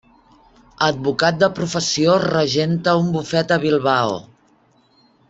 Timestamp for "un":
3.03-3.13